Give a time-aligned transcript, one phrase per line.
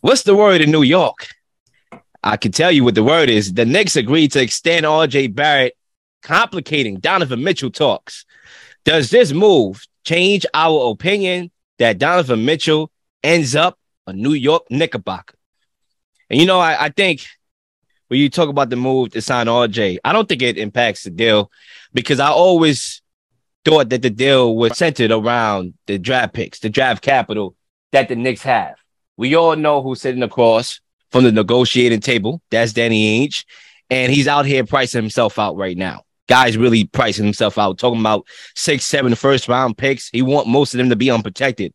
[0.00, 1.34] What's the word in New York?
[2.22, 3.52] I can tell you what the word is.
[3.52, 5.76] The Knicks agreed to extend RJ Barrett,
[6.22, 8.24] complicating Donovan Mitchell talks.
[8.84, 11.50] Does this move change our opinion
[11.80, 12.92] that Donovan Mitchell
[13.24, 13.76] ends up
[14.06, 15.34] a New York Knickerbocker?
[16.30, 17.26] And you know, I, I think
[18.06, 21.10] when you talk about the move to sign RJ, I don't think it impacts the
[21.10, 21.50] deal
[21.92, 23.02] because I always
[23.64, 27.56] thought that the deal was centered around the draft picks, the draft capital
[27.90, 28.76] that the Knicks have.
[29.18, 30.80] We all know who's sitting across
[31.10, 32.40] from the negotiating table.
[32.50, 33.44] That's Danny Ainge.
[33.90, 36.04] And he's out here pricing himself out right now.
[36.28, 40.08] Guy's really pricing himself out, talking about six, seven first round picks.
[40.10, 41.74] He want most of them to be unprotected.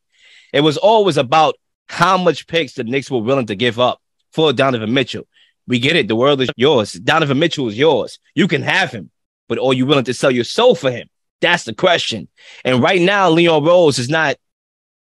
[0.54, 1.56] It was always about
[1.88, 4.00] how much picks the Knicks were willing to give up
[4.32, 5.28] for Donovan Mitchell.
[5.68, 6.08] We get it.
[6.08, 6.94] The world is yours.
[6.94, 8.20] Donovan Mitchell is yours.
[8.36, 9.12] You can have him,
[9.50, 11.10] but are you willing to sell your soul for him?
[11.42, 12.30] That's the question.
[12.64, 14.38] And right now, Leon Rose is not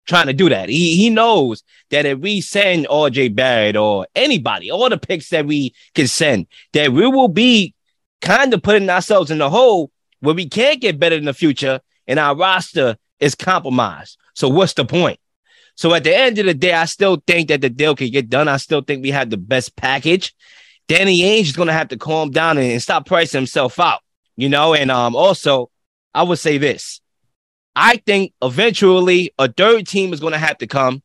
[0.07, 0.69] trying to do that.
[0.69, 5.45] He he knows that if we send RJ Barrett or anybody, all the picks that
[5.45, 7.73] we can send, that we will be
[8.21, 11.81] kind of putting ourselves in the hole where we can't get better in the future
[12.07, 14.17] and our roster is compromised.
[14.33, 15.19] So what's the point?
[15.75, 18.29] So at the end of the day, I still think that the deal can get
[18.29, 18.47] done.
[18.47, 20.33] I still think we have the best package.
[20.87, 24.01] Danny Ainge is to have to calm down and, and stop pricing himself out,
[24.35, 24.73] you know.
[24.73, 25.69] And um, also,
[26.13, 27.01] I would say this:
[27.75, 31.01] I think eventually a third team is going to have to come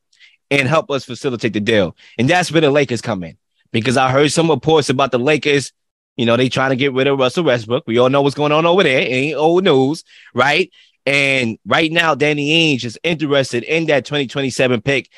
[0.51, 3.37] and help us facilitate the deal, and that's where the Lakers come in.
[3.71, 5.73] Because I heard some reports about the Lakers.
[6.17, 7.85] You know, they trying to get rid of Russell Westbrook.
[7.87, 9.01] We all know what's going on over there.
[9.01, 10.71] It ain't old news, right?
[11.07, 15.09] And right now, Danny Ainge is interested in that 2027 pick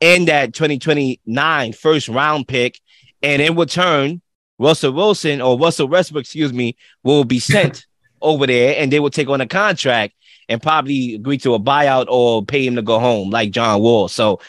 [0.00, 2.80] and that 2029 first round pick.
[3.22, 4.20] And in return,
[4.58, 7.86] Russell Wilson or Russell Westbrook, excuse me, will be sent
[8.20, 10.14] over there and they will take on a contract
[10.52, 14.08] and probably agree to a buyout or pay him to go home, like John Wall.
[14.08, 14.40] So,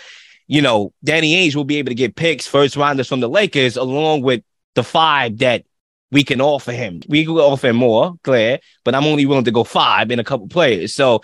[0.48, 3.78] you know, Danny Ainge will be able to get picks, first rounders from the Lakers,
[3.78, 4.44] along with
[4.76, 5.64] the five that
[6.12, 7.02] we can offer him.
[7.08, 10.24] We can offer him more, Claire, but I'm only willing to go five in a
[10.24, 10.94] couple players.
[10.94, 11.24] So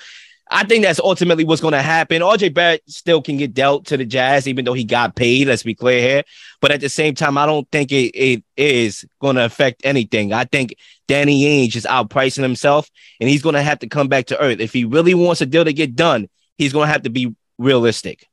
[0.51, 2.23] I think that's ultimately what's going to happen.
[2.23, 5.47] RJ Barrett still can get dealt to the Jazz, even though he got paid.
[5.47, 6.23] Let's be clear here.
[6.59, 10.33] But at the same time, I don't think it, it is going to affect anything.
[10.33, 10.75] I think
[11.07, 12.89] Danny Ainge is outpricing himself,
[13.19, 14.59] and he's going to have to come back to earth.
[14.59, 16.27] If he really wants a deal to get done,
[16.57, 18.25] he's going to have to be realistic.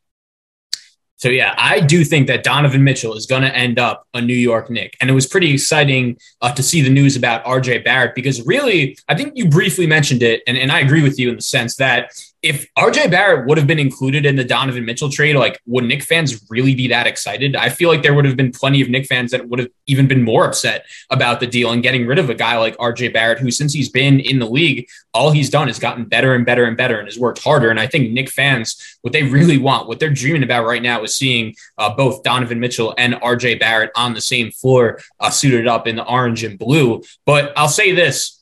[1.17, 4.35] So yeah, I do think that Donovan Mitchell is going to end up a New
[4.35, 8.15] York Knick, and it was pretty exciting uh, to see the news about RJ Barrett
[8.15, 11.37] because really, I think you briefly mentioned it, and, and I agree with you in
[11.37, 12.13] the sense that
[12.47, 16.03] if RJ Barrett would have been included in the Donovan Mitchell trade, like would Knick
[16.03, 17.57] fans really be that excited?
[17.57, 20.07] I feel like there would have been plenty of Knick fans that would have even
[20.07, 23.41] been more upset about the deal and getting rid of a guy like RJ Barrett,
[23.41, 26.65] who since he's been in the league, all he's done is gotten better and better
[26.65, 27.69] and better and has worked harder.
[27.69, 31.03] And I think Knick fans, what they really want, what they're dreaming about right now
[31.03, 35.67] is seeing uh, both Donovan Mitchell and RJ Barrett on the same floor, uh, suited
[35.67, 37.03] up in the orange and blue.
[37.25, 38.36] But I'll say this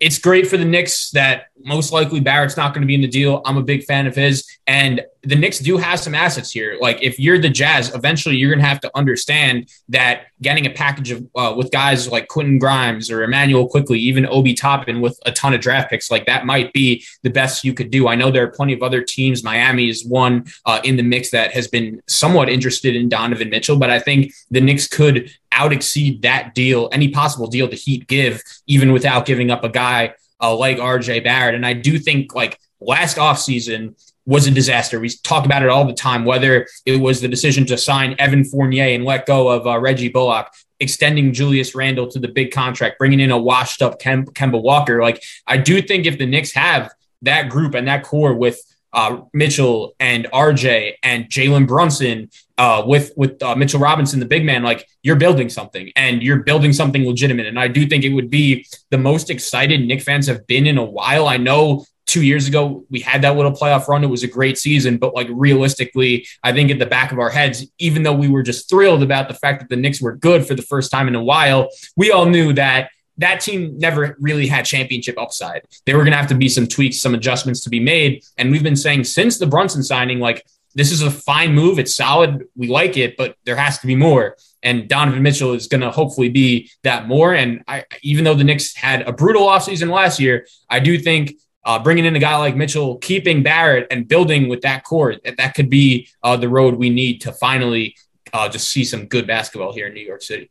[0.00, 3.08] it's great for the Knicks that most likely Barrett's not going to be in the
[3.08, 3.42] deal.
[3.44, 4.46] I'm a big fan of his.
[4.66, 6.78] And the Knicks do have some assets here.
[6.80, 10.70] Like if you're the Jazz, eventually you're going to have to understand that getting a
[10.70, 15.18] package of uh, with guys like Quentin Grimes or Immanuel Quickley, even Obi Toppin with
[15.26, 18.08] a ton of draft picks, like that might be the best you could do.
[18.08, 19.44] I know there are plenty of other teams.
[19.44, 23.76] Miami is one uh, in the mix that has been somewhat interested in Donovan Mitchell,
[23.76, 28.06] but I think the Knicks could out exceed that deal, any possible deal the Heat
[28.06, 31.54] give, even without giving up a guy uh, like RJ Barrett.
[31.54, 33.94] And I do think like last offseason
[34.26, 35.00] was a disaster.
[35.00, 38.44] We talk about it all the time, whether it was the decision to sign Evan
[38.44, 42.98] Fournier and let go of uh, Reggie Bullock, extending Julius Randle to the big contract,
[42.98, 45.02] bringing in a washed up Kem- Kemba Walker.
[45.02, 48.62] Like, I do think if the Knicks have that group and that core with
[48.92, 54.44] uh, Mitchell and RJ and Jalen Brunson uh, with with uh, Mitchell Robinson, the big
[54.44, 57.46] man, like you're building something and you're building something legitimate.
[57.46, 60.76] And I do think it would be the most excited Knick fans have been in
[60.76, 61.26] a while.
[61.26, 64.02] I know two years ago we had that little playoff run.
[64.02, 67.30] It was a great season, but like realistically, I think at the back of our
[67.30, 70.46] heads, even though we were just thrilled about the fact that the Knicks were good
[70.46, 72.90] for the first time in a while, we all knew that
[73.20, 75.62] that team never really had championship upside.
[75.86, 78.24] They were going to have to be some tweaks, some adjustments to be made.
[78.36, 80.44] And we've been saying since the Brunson signing, like,
[80.74, 81.78] this is a fine move.
[81.78, 82.44] It's solid.
[82.56, 84.36] We like it, but there has to be more.
[84.62, 87.34] And Donovan Mitchell is going to hopefully be that more.
[87.34, 91.34] And I, even though the Knicks had a brutal offseason last year, I do think
[91.64, 95.36] uh, bringing in a guy like Mitchell, keeping Barrett and building with that core, that,
[95.36, 97.96] that could be uh, the road we need to finally
[98.32, 100.50] uh, just see some good basketball here in New York City.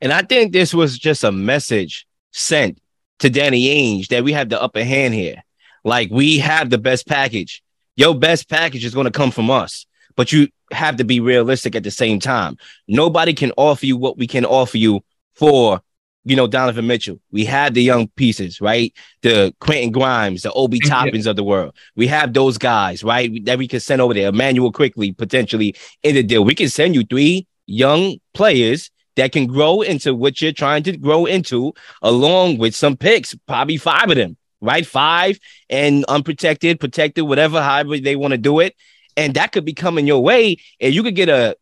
[0.00, 2.78] And I think this was just a message sent
[3.18, 5.42] to Danny Ainge that we have the upper hand here.
[5.84, 7.62] Like we have the best package.
[7.96, 9.86] Your best package is going to come from us.
[10.16, 12.56] but you have to be realistic at the same time.
[12.88, 15.00] Nobody can offer you what we can offer you
[15.34, 15.80] for
[16.24, 17.18] you know, Donovan Mitchell.
[17.30, 18.92] We have the young pieces, right?
[19.22, 21.74] The Quentin Grimes, the Obi Toppins of the world.
[21.96, 23.42] We have those guys, right?
[23.46, 24.28] That we can send over there.
[24.28, 26.44] Immanuel Quickley, potentially in the deal.
[26.44, 30.96] We can send you three young players that can grow into what you're trying to
[30.96, 34.86] grow into, along with some picks, probably five of them, right?
[34.86, 35.38] Five
[35.68, 38.74] and unprotected, protected, whatever, however they want to do it.
[39.16, 41.56] And that could be coming your way, and you could get a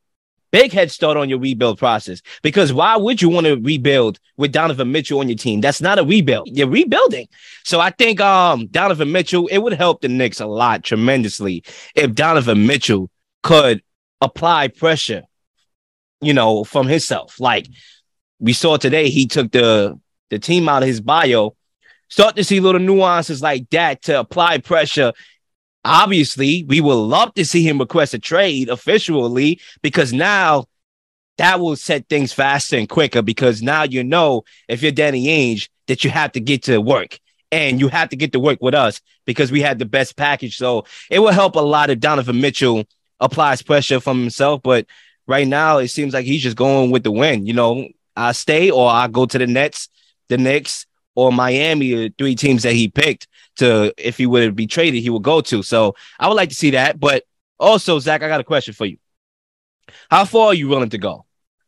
[0.52, 2.22] big head start on your rebuild process.
[2.42, 5.60] Because why would you want to rebuild with Donovan Mitchell on your team?
[5.60, 6.48] That's not a rebuild.
[6.52, 7.28] You're rebuilding.
[7.64, 11.64] So I think um Donovan Mitchell, it would help the Knicks a lot tremendously
[11.94, 13.10] if Donovan Mitchell
[13.42, 13.82] could
[14.20, 15.22] apply pressure,
[16.20, 17.40] you know, from himself.
[17.40, 17.68] Like
[18.38, 19.98] we saw today, he took the
[20.30, 21.56] the team out of his bio.
[22.08, 25.12] Start to see little nuances like that to apply pressure
[25.86, 30.64] Obviously, we would love to see him request a trade officially because now
[31.38, 35.68] that will set things faster and quicker because now you know if you're Danny Ainge
[35.86, 37.20] that you have to get to work
[37.52, 40.56] and you have to get to work with us because we had the best package.
[40.56, 42.84] So it will help a lot if Donovan Mitchell
[43.20, 44.62] applies pressure from himself.
[44.64, 44.86] But
[45.26, 47.46] right now, it seems like he's just going with the win.
[47.46, 49.88] You know, I stay or I go to the Nets,
[50.28, 53.26] the Knicks, or Miami, three teams that he picked
[53.56, 55.62] to if he would be traded, he would go to.
[55.62, 57.00] So I would like to see that.
[57.00, 57.24] But
[57.58, 58.98] also, Zach, I got a question for you.
[60.10, 61.24] How far are you willing to go?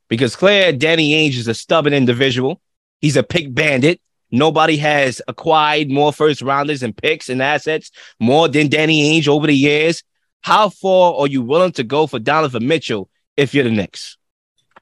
[0.08, 2.61] Because Claire Danny Ainge is a stubborn individual.
[3.00, 4.00] He's a pick bandit.
[4.31, 7.90] Nobody has acquired more first rounders and picks and assets
[8.20, 10.02] more than Danny Ainge over the years.
[10.43, 13.08] How far are you willing to go for Donovan Mitchell
[13.38, 14.19] if you're the Knicks?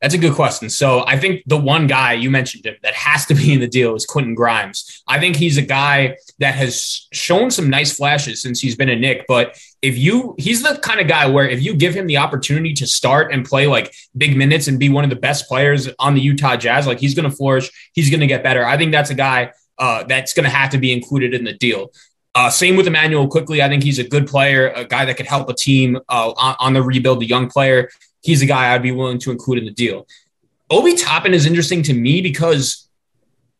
[0.00, 0.68] That's a good question.
[0.68, 3.68] So I think the one guy you mentioned him that has to be in the
[3.68, 5.02] deal is Quentin Grimes.
[5.06, 8.96] I think he's a guy that has shown some nice flashes since he's been a
[8.96, 12.18] Knick, But if you, he's the kind of guy where if you give him the
[12.18, 15.88] opportunity to start and play like big minutes and be one of the best players
[15.98, 17.70] on the Utah Jazz, like he's going to flourish.
[17.92, 18.66] He's going to get better.
[18.66, 21.52] I think that's a guy uh, that's going to have to be included in the
[21.52, 21.92] deal.
[22.34, 23.62] Uh, same with Immanuel Quickley.
[23.62, 26.56] I think he's a good player, a guy that could help a team uh, on,
[26.60, 27.88] on, the rebuild, a young player
[28.26, 30.06] he's a guy I'd be willing to include in the deal.
[30.70, 32.88] Obi Toppin is interesting to me because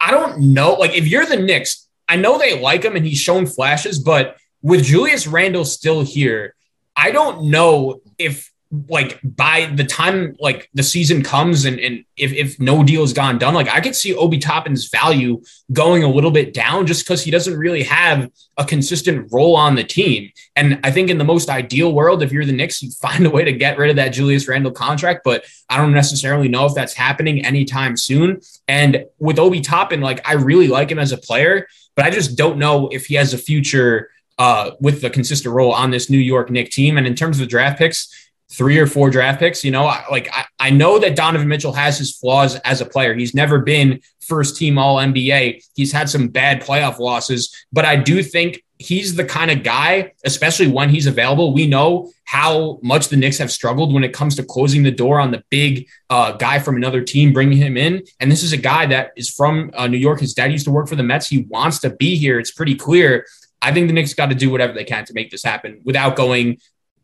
[0.00, 0.74] I don't know.
[0.74, 4.36] Like, if you're the Knicks, I know they like him and he's shown flashes, but
[4.62, 6.54] with Julius Randle still here,
[6.96, 8.52] I don't know if
[8.88, 13.12] like by the time like the season comes and, and if, if no deal has
[13.12, 15.40] gone done, like I could see Obi Toppin's value
[15.72, 19.76] going a little bit down just because he doesn't really have a consistent role on
[19.76, 20.30] the team.
[20.56, 23.30] And I think in the most ideal world, if you're the Knicks, you find a
[23.30, 26.74] way to get rid of that Julius Randle contract, but I don't necessarily know if
[26.74, 28.40] that's happening anytime soon.
[28.66, 32.36] And with Obi Toppin, like I really like him as a player, but I just
[32.36, 36.18] don't know if he has a future uh, with a consistent role on this New
[36.18, 36.98] York Knick team.
[36.98, 39.64] And in terms of the draft picks, three or four draft picks.
[39.64, 43.14] You know, like I, I know that Donovan Mitchell has his flaws as a player.
[43.14, 45.64] He's never been first team all NBA.
[45.74, 50.12] He's had some bad playoff losses, but I do think he's the kind of guy,
[50.24, 51.54] especially when he's available.
[51.54, 55.18] We know how much the Knicks have struggled when it comes to closing the door
[55.18, 58.02] on the big uh, guy from another team, bringing him in.
[58.20, 60.20] And this is a guy that is from uh, New York.
[60.20, 61.28] His dad used to work for the Mets.
[61.28, 62.38] He wants to be here.
[62.38, 63.26] It's pretty clear.
[63.62, 66.16] I think the Knicks got to do whatever they can to make this happen without
[66.16, 66.58] going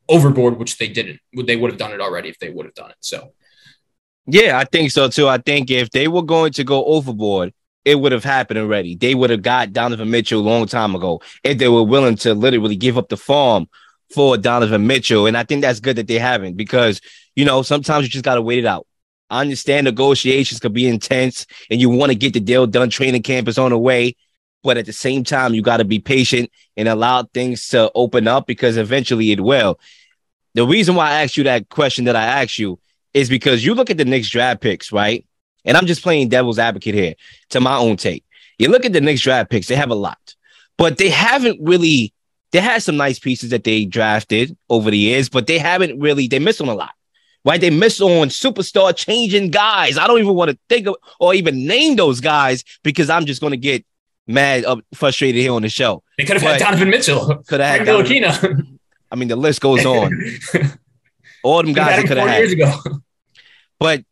[0.08, 1.20] overboard, which they didn't.
[1.34, 2.96] They would have done it already if they would have done it.
[3.00, 3.32] So,
[4.26, 5.28] yeah, I think so too.
[5.28, 7.52] I think if they were going to go overboard,
[7.84, 8.94] it would have happened already.
[8.94, 12.34] They would have got Donovan Mitchell a long time ago if they were willing to
[12.34, 13.68] literally give up the farm
[14.14, 15.26] for Donovan Mitchell.
[15.26, 17.00] And I think that's good that they haven't because,
[17.34, 18.86] you know, sometimes you just got to wait it out.
[19.30, 22.90] I understand negotiations could be intense and you want to get the deal done.
[22.90, 24.14] Training camp is on the way.
[24.62, 28.28] But at the same time, you got to be patient and allow things to open
[28.28, 29.78] up because eventually it will.
[30.54, 32.78] The reason why I asked you that question that I asked you
[33.14, 35.26] is because you look at the Knicks draft picks, right?
[35.64, 37.14] And I'm just playing devil's advocate here
[37.50, 38.24] to my own take.
[38.58, 40.34] You look at the Knicks draft picks, they have a lot,
[40.76, 42.12] but they haven't really,
[42.52, 46.26] they had some nice pieces that they drafted over the years, but they haven't really,
[46.26, 46.94] they missed on a lot,
[47.44, 47.60] right?
[47.60, 49.96] They missed on superstar changing guys.
[49.98, 53.40] I don't even want to think of or even name those guys because I'm just
[53.40, 53.84] going to get
[54.26, 56.02] mad, up, frustrated here on the show.
[56.18, 57.42] They could have had Donovan Mitchell.
[57.46, 58.78] Could have had Donovan,
[59.10, 60.10] I mean, the list goes on.
[61.44, 62.38] All them guys that could have had.
[62.38, 62.72] Years ago.
[63.78, 64.04] But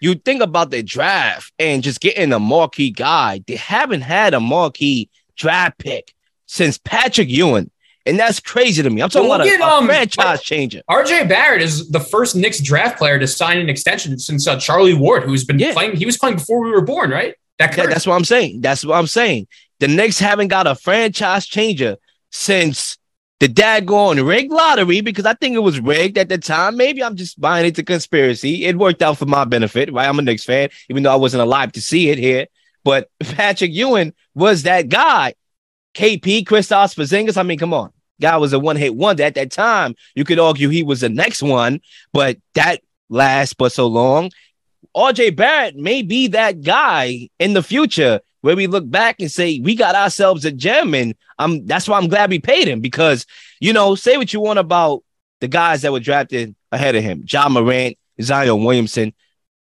[0.00, 3.42] you think about the draft and just getting a marquee guy.
[3.46, 6.12] They haven't had a marquee draft pick
[6.46, 7.70] since Patrick Ewing.
[8.04, 9.00] And that's crazy to me.
[9.00, 10.82] I'm talking well, about a, a um, franchise changer.
[10.90, 14.92] RJ Barrett is the first Knicks draft player to sign an extension since uh, Charlie
[14.92, 15.72] Ward, who's been yeah.
[15.72, 15.96] playing.
[15.96, 17.36] He was playing before we were born, right?
[17.58, 18.60] That that's what I'm saying.
[18.60, 19.46] That's what I'm saying.
[19.80, 21.96] The Knicks haven't got a franchise changer
[22.30, 22.98] since
[23.40, 26.76] the daggone rigged lottery because I think it was rigged at the time.
[26.76, 28.64] Maybe I'm just buying into conspiracy.
[28.64, 30.08] It worked out for my benefit, right?
[30.08, 32.46] I'm a Knicks fan, even though I wasn't alive to see it here.
[32.84, 35.34] But Patrick Ewing was that guy.
[35.94, 37.36] KP, Kristaps Porzingis.
[37.36, 37.92] I mean, come on.
[38.20, 39.96] Guy was a one-hit wonder at that time.
[40.14, 41.80] You could argue he was the next one,
[42.12, 44.30] but that lasts but so long.
[44.96, 49.60] RJ Barrett may be that guy in the future where we look back and say
[49.60, 53.26] we got ourselves a gem, and I'm that's why I'm glad we paid him because
[53.60, 55.02] you know say what you want about
[55.40, 59.12] the guys that were drafted ahead of him, Ja Morant, Zion Williamson,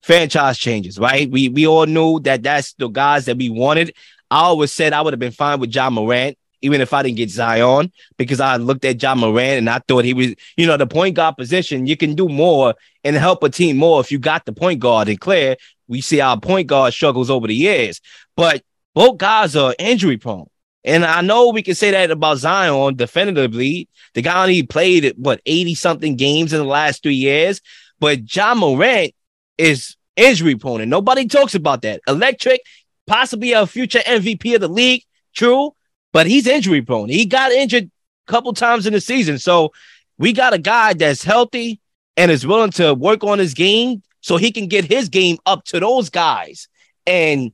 [0.02, 1.30] franchise changes, right?
[1.30, 3.94] We we all knew that that's the guys that we wanted.
[4.30, 7.16] I always said I would have been fine with Ja Morant even if I didn't
[7.16, 10.76] get Zion, because I looked at Ja Morant and I thought he was, you know,
[10.76, 12.74] the point guard position, you can do more
[13.04, 15.08] and help a team more if you got the point guard.
[15.08, 18.00] And Claire, we see our point guard struggles over the years,
[18.36, 18.62] but
[18.94, 20.48] both guys are injury prone.
[20.84, 23.88] And I know we can say that about Zion definitively.
[24.14, 27.60] The guy only played what 80 something games in the last three years,
[28.00, 29.12] but Ja Morant
[29.58, 32.00] is injury prone, and nobody talks about that.
[32.08, 32.60] Electric,
[33.06, 35.72] possibly a future MVP of the league, true,
[36.12, 37.08] but he's injury prone.
[37.08, 39.38] He got injured a couple times in the season.
[39.38, 39.72] So
[40.18, 41.80] we got a guy that's healthy
[42.16, 45.64] and is willing to work on his game so he can get his game up
[45.64, 46.68] to those guys.
[47.06, 47.52] And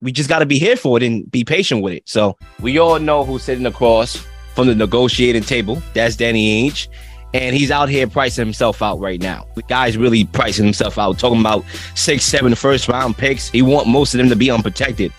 [0.00, 2.08] we just got to be here for it and be patient with it.
[2.08, 4.24] So we all know who's sitting across
[4.54, 5.82] from the negotiating table.
[5.94, 6.88] That's Danny Ainge.
[7.34, 9.46] And he's out here pricing himself out right now.
[9.54, 11.62] The guy's really pricing himself out, talking about
[11.94, 13.50] six, seven first round picks.
[13.50, 15.12] He want most of them to be unprotected.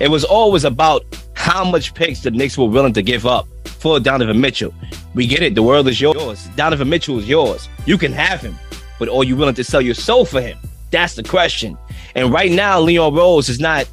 [0.00, 1.04] It was always about
[1.40, 4.74] how much picks the Knicks were willing to give up for Donovan Mitchell.
[5.14, 5.54] We get it.
[5.54, 6.46] The world is yours.
[6.54, 7.66] Donovan Mitchell is yours.
[7.86, 8.58] You can have him,
[8.98, 10.58] but are you willing to sell your soul for him?
[10.90, 11.78] That's the question.
[12.14, 13.88] And right now, Leon Rose is not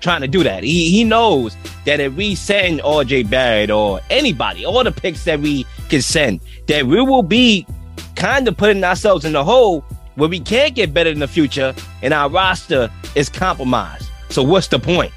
[0.00, 0.64] trying to do that.
[0.64, 5.38] He he knows that if we send RJ Barrett or anybody, all the picks that
[5.38, 7.68] we can send, that we will be
[8.16, 9.82] kind of putting ourselves in the hole
[10.16, 14.08] where we can't get better in the future and our roster is compromised.
[14.28, 15.12] So what's the point?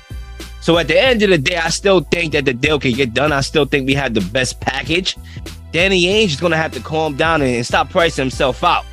[0.67, 3.13] So at the end of the day, I still think that the deal can get
[3.13, 3.31] done.
[3.31, 5.15] I still think we have the best package.
[5.71, 8.83] Danny Ainge is going to have to calm down and stop pricing himself out.